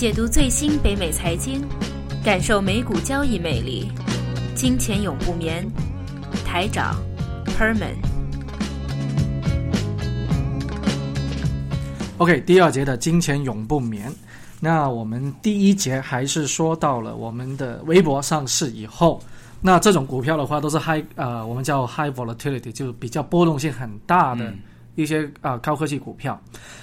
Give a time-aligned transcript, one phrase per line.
[0.00, 1.62] 解读最新北美财经，
[2.24, 3.92] 感受美股交易魅力。
[4.54, 5.70] 金钱永不眠，
[6.42, 6.96] 台长
[7.44, 7.96] Herman。
[12.16, 14.10] OK，第二节的金钱永不眠。
[14.58, 19.22] 那我们第一节还是说到了我们的微博上市以后，
[19.60, 24.50] 那这种股票的话都是 high 呃，我们叫 high volatility，就比较波动性很大的
[24.94, 26.40] 一些啊高科技股票。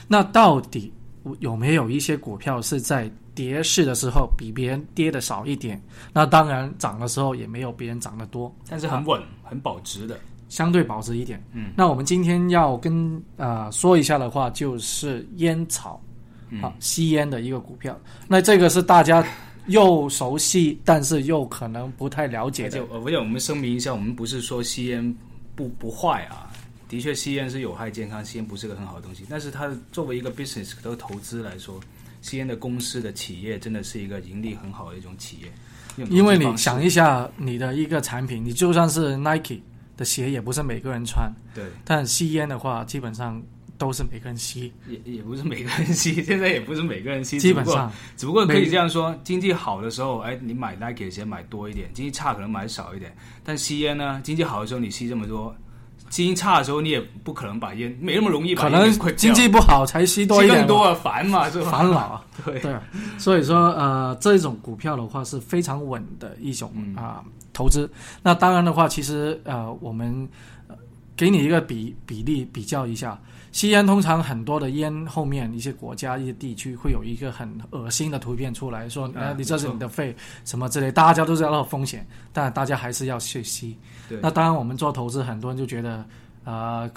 [0.07, 0.93] 那到底
[1.39, 5.81] 有没有一些股票是在跌势的时候比别人跌的少一点？
[6.13, 10.17] 那当然涨的时候也没有别人涨得多，但是很稳、很保值的。
[10.49, 11.43] 相对保值一点。
[11.51, 16.01] 嗯，那我们今天要跟呃说一下的话，就是烟草，
[16.61, 17.99] 啊，吸烟的一个股票。
[18.29, 19.21] 那这个是大家
[19.65, 22.77] 又熟悉，但是又可能不太了解的。
[22.77, 25.15] 就而且我们声明一下，我们不是说吸烟
[25.53, 26.46] 不不坏啊，
[26.87, 29.25] 的确吸烟是有害健康，吸烟不是个很好的东西。
[29.29, 31.79] 但是它作为一个 business 的投资来说，
[32.21, 36.05] 吸烟的公司的企业真的是一个盈利很好的一种企业。
[36.09, 39.59] 因为你想一下，你的一个产品，你就算是 Nike。
[39.97, 41.65] 的鞋也不是每个人穿，对。
[41.83, 43.41] 但吸烟的话，基本上
[43.79, 53.11] 都是每个人吸，也也不是每个人吸， 现在也不是每个人吸，基本上，只不过可以这样说：经济好的时候，哎，你买 Nike 的鞋买多一点；经济差可能买少一点。
[53.43, 55.55] 但吸烟呢，经济好的时候你吸这么多，
[56.09, 61.71] 经济差的时候你也不可能把烟没那么容易把烟可能经济不好才吸多一点，更多烦嘛，是吧？
[61.71, 62.75] 烦恼，对对。
[63.17, 67.23] 所以说，呃，这种股票的话是非常稳的一种啊。
[67.53, 67.89] 投资，
[68.21, 70.29] 那当然的话，其实呃，我们
[71.17, 73.19] 给你一个比比例比较一下，
[73.51, 80.15] 吸烟通常很多的烟后面一些国家一些地区会有一个很恶心的图片出来说，啊，你这是你的肺
[80.45, 83.75] 什么之类，大家都知道风险，但大家还是要去吸。
[84.21, 86.05] 那当然，我们做投资，很多人就觉得
[86.43, 86.89] 呃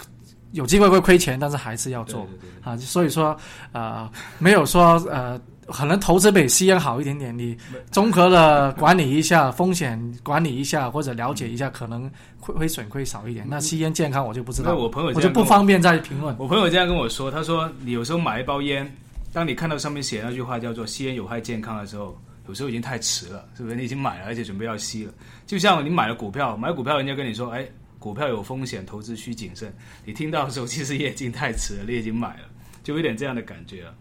[0.52, 2.26] 有机会会亏钱，但是还是要做
[2.62, 2.76] 啊。
[2.76, 3.36] 所以说
[3.72, 5.40] 呃，没有说呃。
[5.72, 7.56] 可能投资比吸烟好一点点，你
[7.92, 12.10] 综合的管理一下风险，管理一下或者了解一下，可能
[12.40, 13.46] 亏亏损会少一点。
[13.48, 16.34] 那吸烟健康我就不知道，我朋友我就不方便再评论。
[16.40, 18.84] 我朋友这样跟我说，他说你有时候买一包烟，
[19.33, 23.77] 当你看到上面写那句话叫做“吸烟有害健康”的时候，有时候已经太迟了，是不是？
[23.77, 25.12] 你已经买了，而且准备要吸了。
[25.46, 27.64] 就像你买了股票，买股票人家跟你说，哎，
[28.00, 29.72] 股票有风险，投资需谨慎。
[30.05, 32.48] 你听到的时候，其实也已经太迟了，你已经买了，
[32.83, 33.94] 就有点这样的感觉了。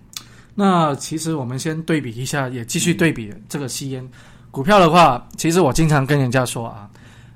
[0.55, 4.03] 那其实我们先对比一下，也继续对比这个吸烟
[4.49, 6.89] 股票的话，其实我经常跟人家说啊，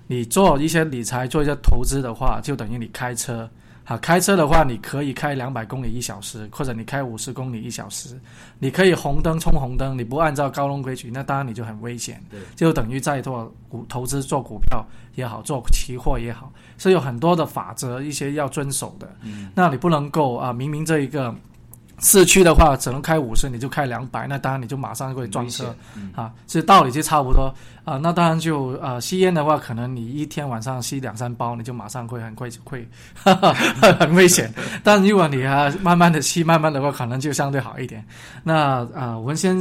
[0.08, 3.48] 你做一些理财、做一些投资的话，就等于你开车。
[3.86, 8.20] 好，开车的话，你可以开两百公里一小时，或者你开五十公里一小时，
[8.58, 12.24] 你可以红灯冲红灯，你不按照高龙规矩，那当然你就很危险。
[12.32, 14.86] 对，就等于在做股投资、做股票
[15.16, 19.14] 也好，做期货也好，是有很多的法则，一些要遵守的。
[19.22, 21.36] 嗯，那你不能够啊，明明这一个。
[22.00, 25.74] 市区的话，只能开五十，你就开两百，那当然你就马上会撞车
[26.16, 26.34] 啊。
[26.48, 27.54] 其实道理就差不多
[27.86, 27.98] 啊。
[27.98, 32.86] 那当然就呃，吸烟的话，可能你一天晚上吸两三包，你就马上会很快就会
[33.24, 34.54] 很危险。
[34.84, 38.04] 但如果你啊慢慢的吸，慢慢的话，可能就相对好一点。
[38.44, 39.56] 那啊，我们先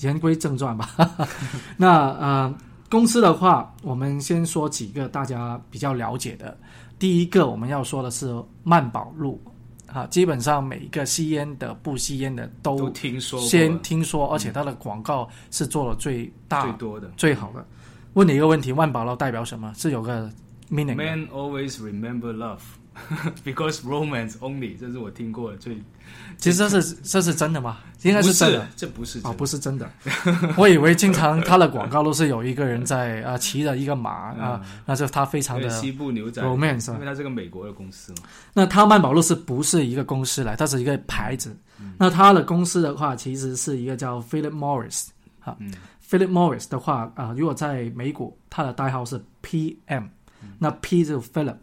[0.00, 0.88] 言归正传吧。
[1.76, 2.54] 那啊，
[2.88, 6.56] 公司的话，我们先说几个大家比较了解的。
[6.98, 9.38] 第一个我们要说的是曼宝路。
[9.94, 17.64] 啊，基本上每一个吸烟的、不吸烟的都听说，先听说，而且它的广告是做了最大、最多的、最好的。
[18.14, 19.72] 问你一个问题：万宝路代表什么？
[19.76, 20.28] 是有个
[20.68, 20.96] meaning。
[20.96, 22.58] Man always remember love
[23.44, 24.76] because romance only。
[24.76, 25.78] 这是我听过的最。
[26.36, 27.78] 其实这是这是真的吗？
[28.02, 29.90] 应该是真的，这不是啊，不是真的。
[30.58, 38.18] 我以为经常他的广告都是有一个人在啊骑着一个马啊，那就他非常的西部牛仔 romance，因为它是个美国的公司嘛。
[38.52, 40.54] 那他曼宝路是不是一个公司来？
[40.54, 41.56] 它是一个牌子。
[41.98, 45.06] 那他的公司的话，其实是一个叫 Philip Morris
[45.40, 45.56] 哈。
[46.06, 50.08] Philip Morris 的话啊，如果在美股，它的代号是 PM，
[50.58, 51.56] 那 P 就 Philip。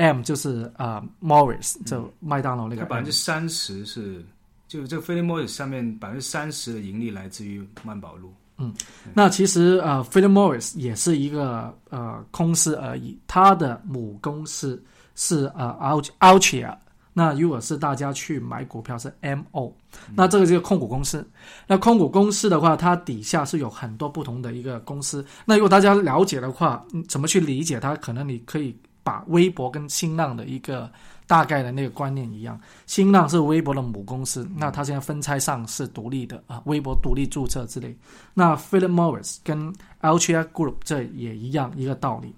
[0.00, 4.24] M 就是啊，Morris 就麦当劳那个百分之三十是，
[4.66, 8.32] 就这个 Philip Morris 上面百分之三十的盈利来自于曼宝路。
[8.56, 8.74] 嗯，
[9.12, 14.82] 那其实呃，Philip Morris 也是一个呃公司而已，它的母公司
[15.14, 15.76] 是呃
[16.20, 16.74] Altria。
[17.12, 19.70] 那如果是大家去买股票是 MO，
[20.14, 21.28] 那这个就是控股公司。
[21.66, 25.22] 那控股公司的话，它底下是有很多不同的一个公司。
[25.44, 27.94] 那如果大家了解的话，怎么去理解它？
[27.96, 28.74] 可能你可以。
[29.02, 30.90] 把微博跟新浪的一个
[31.26, 37.96] 大概的那个观念一样，新浪是微博的母公司，那它现在分拆上市独立的啊，微博独立注册之类。
[38.34, 42.34] 那 Philip Morris 跟 Altria Group 这也一样一个道理。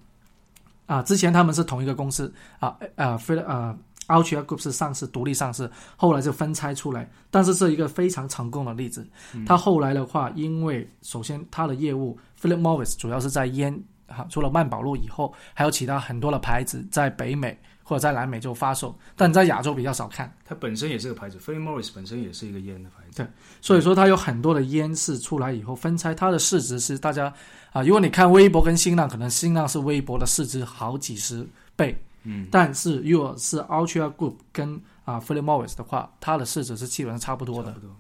[0.87, 3.75] 啊，之前他们是同一个公司啊，呃，Philip 呃
[4.08, 9.06] Altria Group 是上市独立上市，后来就分拆出来，但是是一个非常成功的例子。
[9.47, 13.82] 它后来的话，因为首先它的业务 Philip Morris 主要是在烟
[14.12, 20.32] 哈，除了曼宝路以后，还有其他很多的牌子在北美或者在南美就发售，但在亚洲比较少看。
[20.44, 23.23] 它本身也是个牌子，Philip Morris 本身也是一个烟的牌子。
[23.23, 23.26] 对，
[23.61, 27.32] 所以说它有很多的烟是出来以后分拆，它的市值是大家
[27.73, 31.97] 啊，如果你看微博跟新浪，可能新浪是微博的市值好几十倍。
[32.25, 37.73] 嗯，但是如果是 Ultra Group 跟啊 Philip Morris 的话，它的市值是基本上差不多的。
[37.73, 37.97] 差不多。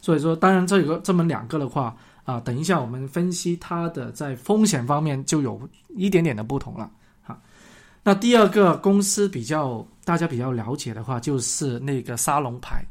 [0.00, 6.90] 所以说，当然这个这么两个的话啊，等一下我们分析它的在风险方面就有一点点的不同了。
[7.22, 7.40] 哈，
[8.02, 12.84] 那第二个公司比较大家比较了解的话，就是那个沙龙牌。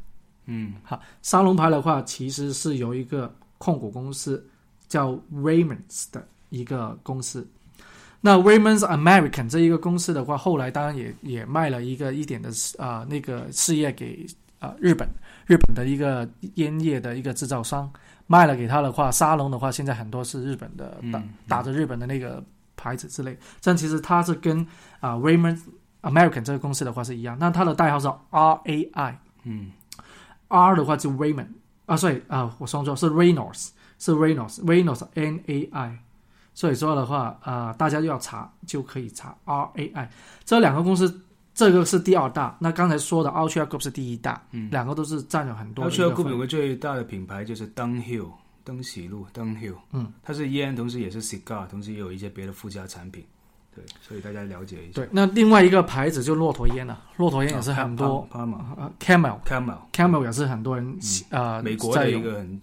[0.46, 4.44] 嗯，好，沙龙牌的话，其实是由一个控股公司
[4.88, 7.46] 叫 Raymond's 的一个公司。
[8.20, 14.26] 那 Raymond's American 这一个公司的话，后来当然也也卖了一个一点的啊、那个事业给
[14.58, 15.08] 啊、日本
[15.46, 17.90] 日本的一个烟叶的一个制造商
[18.32, 22.42] 卖了给他的话，沙龙的话现在很多是日本的打、嗯打着日本的那个
[22.74, 24.66] 牌子之类，但其实它是跟
[25.00, 25.60] 啊、Raymond
[26.00, 29.16] American 这个公司的话是一样，那它的代号是 RAI。
[29.44, 29.72] 嗯
[30.48, 31.48] R 的话就 Raymond
[31.84, 33.68] 啊，所以啊，我说错是 Reynolds，
[33.98, 35.98] 是 Reynolds，Reynolds N A I。
[36.54, 40.10] 所以说的话，啊，大家要查就可以查 R A I
[40.44, 41.22] 这两个公司，
[41.54, 42.56] 这个是第二大。
[42.60, 44.68] 那刚才说的 Ultra Group 是第一大，嗯。
[44.70, 48.30] 两个都是占有很多 Ultra 个 Group 有个最大的品牌就是 Dunhill
[48.64, 53.24] 登喜路 Dunhill，嗯，它是烟，同时也是 cigar，同时也有一些别的附加产品。
[53.74, 54.96] 对，所以大家了解一下。
[54.96, 59.40] 对，那另外一个牌子就骆驼烟了，骆驼烟也是很多，p a m a 呃，Camel。
[59.44, 60.98] Camel，Camel 也是很多人
[61.30, 62.60] 呃美国的一个很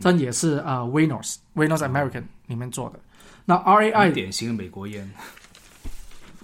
[0.00, 3.00] 但也是啊 Reynolds Reynolds American 里面做的。
[3.44, 5.10] 那 R A I 典型的美国烟，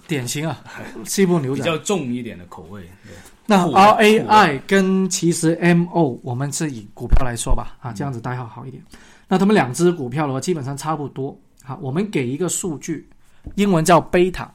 [0.09, 0.59] 典型啊，
[1.05, 1.61] 西部牛仔。
[1.61, 2.81] 比较重一点的口味。
[2.81, 3.13] 对
[3.45, 8.83] 那 R A I 跟其实 M O，我们是以股票来说吧，啊，这样子代号好一点。
[9.27, 11.39] 那他们两只股票的话，基本上差不多。
[11.63, 13.07] 好，我们给一个数据，
[13.55, 14.51] 英文叫贝塔。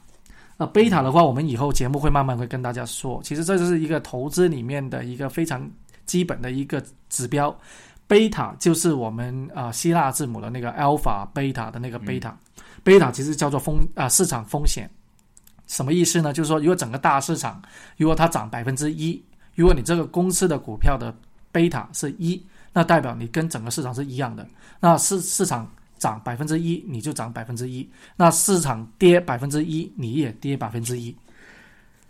[0.57, 3.19] 那贝塔的话，我们以后节目会慢慢会跟大家说。
[3.23, 5.69] 其实这就是一个投资里面的一个非常
[6.05, 7.57] 基本的一个指标。
[8.07, 12.37] 贝塔就是我们啊、希腊字母的那个 alpha 贝塔的那个贝塔。
[12.83, 14.89] 贝塔其实叫做风啊、市场风险。
[15.67, 16.31] 什么意思呢？
[16.31, 17.61] 就是说，如果整个大市场
[17.97, 19.21] 如果它涨百分之一，
[19.55, 21.15] 如果你这个公司的股票的
[21.51, 22.41] 贝塔是一，
[22.71, 24.47] 那代表你跟整个市场是一样的。
[24.79, 31.15] 那市市场涨百分之一，你就涨百分之一；那市场跌百分之一，你也跌百分之一。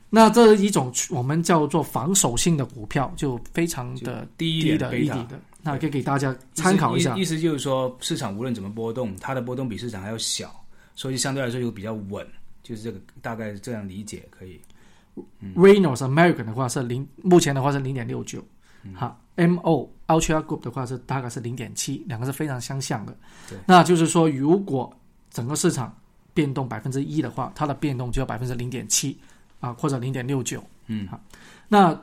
[0.09, 7.35] 那这一种我们叫做防守性的股票，就非常的低的一底的，那可以给大家参考一下意思。
[7.35, 10.49] 意思就是说，市场无论怎么波动，它的波动比市场还要小，
[10.95, 12.25] 所以相对来说就比较稳。
[12.65, 14.59] 就是这个大概这样理解可以。
[15.55, 18.43] Reynolds American 的话是零，目前的话是零点六九，
[18.93, 23.15] 好，MO Ultra Group 的话是大概是零点七，两个是非常相像的
[23.47, 23.57] 对。
[23.67, 24.93] 那就是说，如果
[25.29, 25.95] 整个市场
[26.33, 29.17] 变动百分之一的话，它的变动就要百分之零点七
[29.61, 30.61] 啊，或者零点六九。
[30.87, 31.21] 嗯好，
[31.69, 31.97] 那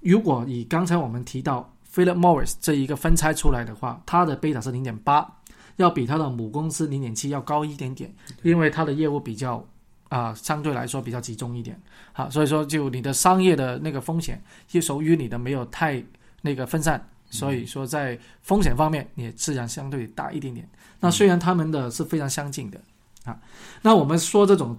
[0.00, 5.26] 如果以刚才我们提到 Philip Morris 这一个分拆出来的话，它的贝塔是零点八，
[5.76, 9.66] 要比它的母公司零点七要高一点点，因为它的业务比较
[10.14, 11.76] 啊、相对来说比较集中一点。
[12.12, 16.00] 好，所以说就你的商业的那个风险，就属于你的没有太
[16.40, 20.68] 那个分散，所以说在风险方面也自然相对大一点点。
[21.00, 22.80] 那虽然他们的是非常相近的
[23.24, 23.36] 啊，
[23.82, 24.78] 那我们说这种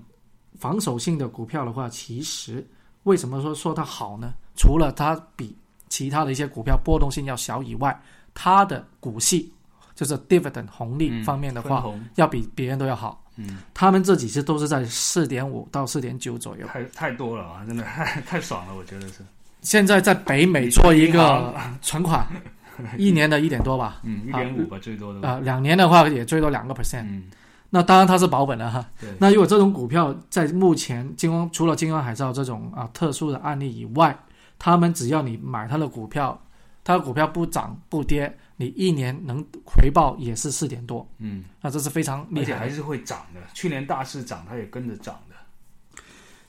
[0.58, 2.66] 防守性的股票的话，其实
[3.04, 4.34] 为什么说说它好呢？
[4.56, 5.54] 除了它比
[5.90, 8.02] 其他的一些股票波动性要小以外，
[8.34, 9.52] 它的股息
[9.96, 11.84] 就是 dividend 红利方面的话，
[12.16, 13.22] 要比别人都要好。
[13.38, 16.66] 嗯，他们这几次都是在四点五到四点九左右。
[16.68, 19.16] 太太多了啊，真的太 太爽了，我觉得是。
[19.62, 22.26] 现在在北美做一个存款，
[22.98, 25.30] 一年的一点多吧，嗯，一点五吧，最多的吧。
[25.30, 27.04] 啊、两年的话也最多两个 percent。
[27.04, 27.24] 嗯，
[27.70, 28.86] 那当然它是保本了哈。
[29.02, 29.10] 对。
[29.20, 34.16] 那如果这种股票在目前金光除了金光海啸这种啊特殊的案例以外，
[34.60, 36.40] 他们只要你买它的股票，
[36.84, 42.42] 它的股票不涨不跌，你一年能回报也是四点多，嗯，那这是非常厉害。
[42.42, 43.42] 而且还是会涨的。
[43.54, 46.02] 去年大市涨，它也跟着涨的。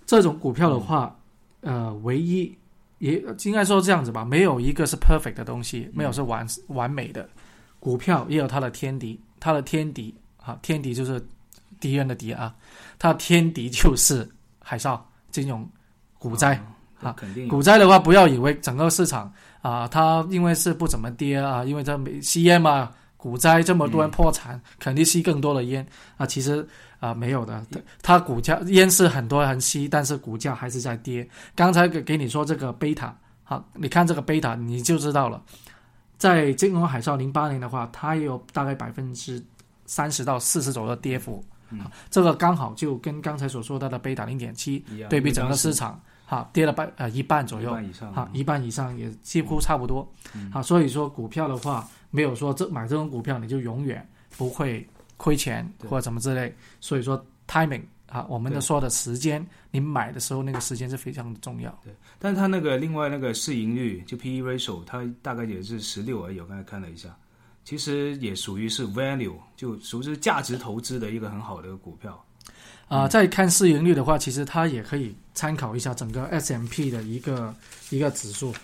[0.07, 1.19] 这种股票的话，
[1.63, 2.57] 呃，唯一
[2.99, 7.29] 也应该说这样子吧，没有一个是 perfect 的东西，没有是完完美的。
[7.81, 11.21] 股票也有它的天敌，它的天敌啊，天敌就是
[11.81, 12.55] 敌人的敌啊，
[12.99, 14.29] 它的天敌就是
[14.61, 15.01] 海啸、
[15.33, 15.69] 金融、
[16.19, 16.55] 股灾。
[17.01, 19.31] 啊肯定股灾的话，不要以为整个市场
[19.67, 25.85] 啊，它因为是不怎么跌啊，因为它没吸烟嘛，股灾这么多人破产，肯定吸更多的烟
[26.17, 26.25] 啊。
[26.25, 26.67] 其实
[27.01, 27.67] 啊、没有的，
[28.01, 31.29] 它它股价烟是很多人吸，但是股价还是在跌。
[31.55, 35.43] 刚才给给你说这个贝塔，好，你看这个贝塔你就知道了。
[36.17, 39.45] 在金融海啸零八年的话，它也有大概百分之
[39.85, 41.45] 三十到四十左右的跌幅。
[41.83, 50.07] 好这个刚好就跟刚才所说到的贝塔零点七对比整个市场，哈，跌了半呃一半左右，一半以上哈，一半以上也几乎差不多，
[50.53, 54.07] 好，所以说股票的话，没有说这买这种股票你就永远
[54.37, 61.71] 不会亏钱或者什么之类，所以说 timing 啊，我们的说的时间，你买的时候那个时间是非常的重要。
[61.85, 66.41] 对但是它那个另外那个市盈率就 P/E ratio，它大概也是十六而已。
[66.41, 67.17] 我刚才看了一下，
[67.65, 72.21] 其实也属于是 value，就属于是价值投资的一个很好的股票。
[72.89, 77.55] 啊、再看市盈率的话，其实它也可以参考一下整个 S M P 的一个
[77.91, 78.55] 一个指数。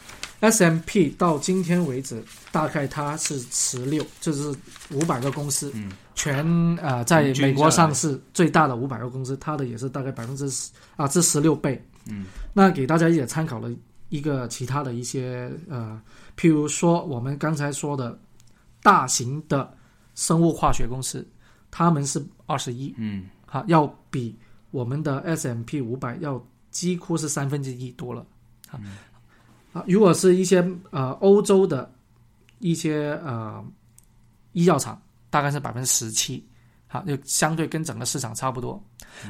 [0.41, 4.55] S M P 到今天为止，大概它是十六，就是
[4.91, 6.45] 五百个公司，嗯，全
[6.77, 11.81] 呃在美国上市最大的五百个公司，它的也是大概百分之十啊，这十六倍。
[12.07, 13.71] 嗯，那给大家也参考了
[14.09, 16.01] 一个其他的一些呃，
[16.37, 18.19] 譬如说我们刚才说的
[18.83, 19.73] 大型的
[20.17, 21.25] 生物化学公司，
[21.71, 24.35] 他们是二十一，嗯，哈，要比
[24.71, 28.25] 我们的 S M P 五百要几乎是三分之一多了。
[28.71, 28.81] 啊，
[29.75, 31.93] 啊，如果是一些呃欧洲的
[32.61, 33.63] 一些呃
[34.53, 36.43] 医药厂，大概是百分之十七，
[36.87, 38.83] 好，就相对跟整个市场差不多。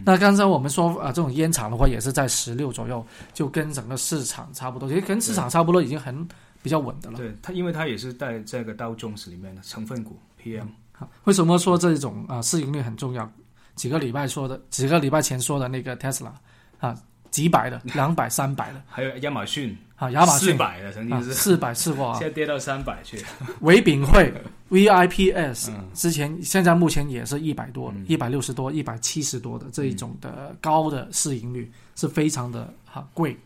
[0.05, 6.25] 那刚才我们说啊、呃这种烟厂的话，也是在十六左右，就跟整个市场差不多，其实跟市场差不多已经很
[6.63, 7.17] 比较稳的了。
[7.17, 10.69] 对它，因为它也是在这个道琼斯里面的成分股 PM。
[10.93, 13.29] 好，为什么说这种啊、市盈率很重要？
[13.75, 16.33] 几个礼拜说的，几个礼拜前说的那个 Tesla
[16.79, 16.97] 啊，
[17.31, 18.83] 几百的， 两百、三百的。
[18.89, 20.51] 还有亚马逊，啊，亚马逊。
[20.51, 23.25] 四百的曾啊，经是，四百次过啊现，在跌到三百去。
[23.61, 24.33] 唯品会
[24.71, 25.89] VIPS 嗯。
[25.95, 33.37] 之前现在目前也是一百多嗯，一百六十多、一百七十多的这一种的高的市盈率是非常的哈贵。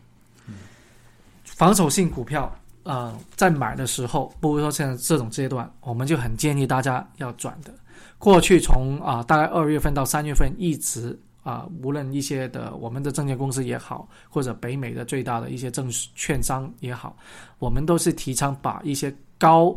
[1.43, 2.53] 防守性股票
[2.87, 7.73] 呃，在买的时候，不如说现在这种阶段，我们就很建议大家要转的。
[8.17, 17.17] 过去从啊、大概二月份到三月份一直啊、无论一些的我们的证券公司也好，或者北美的最大的一些证券商也好，
[17.59, 19.75] 我们都是提倡把一些高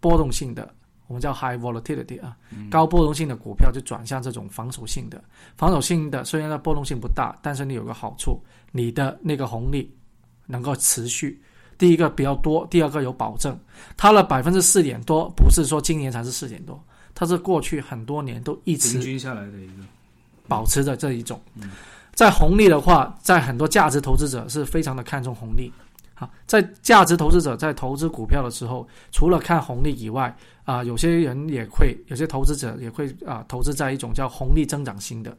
[0.00, 0.74] 波动性的，
[1.08, 2.34] 我们叫 high volatility 啊，
[2.70, 5.22] 高波动性的股票就转向这种防守性的。
[5.58, 8.42] 防守性的虽然它波动性不大，但是你有个好处，
[8.72, 9.94] 你的那个红利
[10.46, 11.38] 能够持续。
[11.80, 13.58] 第一个比较多，第二个有保证。
[13.96, 16.78] 它的百分之四点多，不是说今年才是四点多，
[17.14, 19.82] 它是过去很多年都一直平均下来的一个，
[20.46, 21.40] 保持着这一种。
[22.14, 25.72] 在红利的话，在很多价值投资者是非常的看重红利。
[26.12, 35.34] 好，在价值投资者在投资股票的时候，除了看红利以外，啊、有些人也会，有些投资者也会啊、投资在一种叫红利增长型的。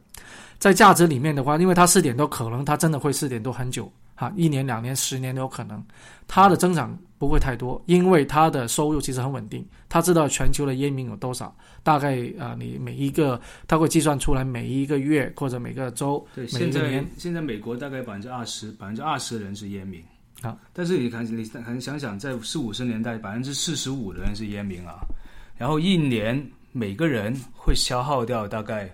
[0.62, 5.84] 在价值里面的话，因为它四点多，可能它真的会四点多很久，哈，一年、两年、十年都有可能，
[6.28, 11.52] 它的增长不会太多，因为它的收入其实很稳定，它知道全球的烟民有多少，
[11.82, 17.10] 大概啊、你每一个它会计算出来每一个月或者每个周对，每现在一个年。
[17.18, 20.00] 现在美国大概百分之二十，百分之二十的人是烟民。
[20.42, 25.00] 啊，但是你看，你看想想，在四五十年代，百分之四十五的人是烟民啊，
[25.58, 26.40] 然后一年
[26.70, 28.88] 每个人会消耗掉大概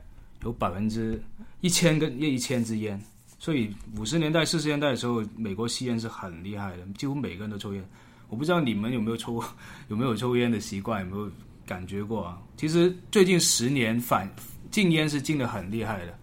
[0.45, 1.23] 有百分之
[1.61, 3.01] 一千根一千支烟，
[3.39, 7.85] 所以五十年代、四十年代的时候，美国吸烟是很厉害的，几乎每个人都抽烟。
[8.29, 9.43] 我不知道你们有没有抽
[9.89, 11.31] 有没有抽烟的习惯，有没有
[11.67, 12.39] 感觉过啊？
[12.57, 14.31] 其实最近十年反
[14.71, 16.17] 禁烟是禁的很厉害的，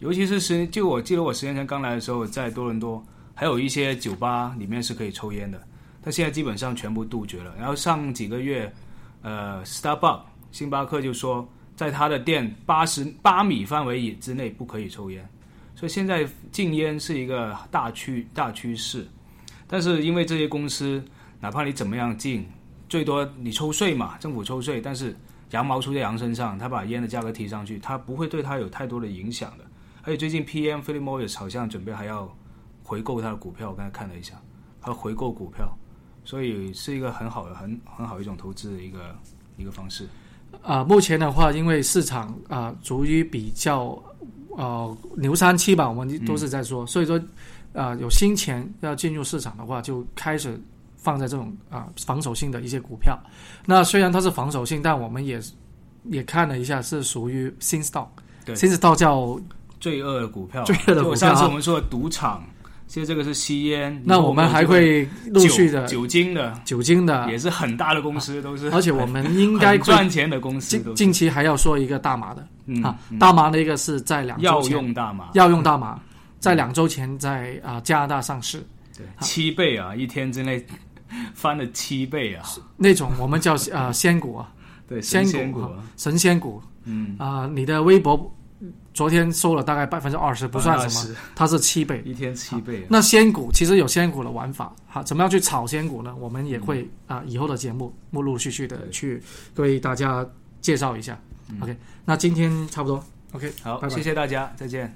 [0.00, 3.04] 尤其是十，就我记得我十年前刚来的时候，在多伦多
[3.34, 5.60] 还有一些酒吧里面是可以抽烟的，
[6.02, 7.54] 但现在基本上全部杜绝了。
[7.56, 8.72] 然后上几个月，
[9.22, 15.28] 呃，Starbucks 星巴克就说，在他的店八十八米范围以之内不可以抽烟，
[15.74, 19.06] 所以现在禁烟是一个大趋大趋势。
[19.66, 21.02] 但是因为这些公司，
[21.40, 22.46] 哪怕你怎么样禁，
[22.88, 25.16] 最多你抽税嘛，政府抽税，但是
[25.50, 29.64] 羊毛出在羊身上，他把烟的价格提上去，他不会对它有太多的影响的。
[30.02, 32.30] 而且最近 PM Philip Morris 好像准备还要
[32.82, 34.34] 回购他的股票，我刚才看了一下，
[34.80, 35.72] 他回购股票，
[36.24, 39.16] 所以是一个很好的、很很好一种投资的一个
[39.56, 40.06] 一个方式。
[40.60, 44.00] 啊、目前的话，因为市场啊、处于比较
[44.56, 47.20] 呃牛三期吧，我们都是在说，所以说
[47.72, 50.60] 啊、有新钱要进入市场的话，就开始
[50.96, 53.18] 放在这种啊、防守性的一些股票。
[53.64, 55.40] 那虽然它是防守性，但我们也
[56.04, 58.08] 也看了一下，是属于新 stock，
[58.44, 58.54] 对。
[58.54, 59.40] 新 stock 叫
[59.80, 61.16] 罪恶的股票，罪恶的股票。
[61.16, 62.44] 上次我们说的赌场
[62.92, 68.70] 其实这个是吸烟，那我们还会陆续的酒精的、酒精的，也是很大的公司，都是。
[68.70, 70.78] 而且我们应该赚钱的公司。
[70.78, 72.46] 近近期还要说一个大麻的。
[72.82, 75.98] 啊，大麻那个是在两要用大麻，要用大麻，
[76.38, 78.62] 在两周前在啊加拿大上市，
[78.94, 80.62] 对，七倍啊，一天之内
[81.32, 82.44] 翻了七倍啊。
[82.76, 84.52] 那种我们叫啊仙股啊，
[84.86, 87.16] 对，仙股，神仙股，嗯。
[87.18, 88.30] 啊，你的微博。
[88.94, 92.86] 昨天收了大概百分之二十，不算什么，它是七倍，一天七倍。
[92.90, 96.14] 那仙股其实有仙股的玩法，好，怎么样去炒仙股呢？
[96.18, 99.22] 我们也会啊，以后的节目陆陆续续的去
[99.56, 100.26] 为大家
[100.60, 101.18] 介绍一下。
[101.60, 104.94] OK，那今天差不多，OK，好，谢谢大家，再见。